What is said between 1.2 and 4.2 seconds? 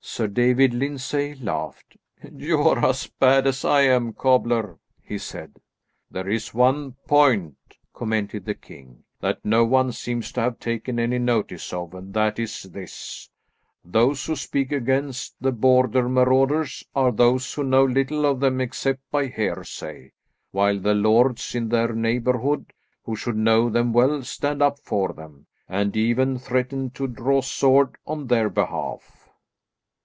laughed. "You're as bad as I am,